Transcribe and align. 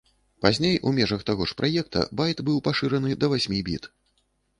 Пазней 0.43 0.77
у 0.91 0.93
межах 0.99 1.21
таго 1.27 1.45
ж 1.51 1.57
праекта, 1.59 2.05
байт 2.21 2.41
быў 2.47 2.57
пашыраны 2.69 3.11
да 3.25 3.31
васьмі 3.35 3.59
біт. 3.69 3.83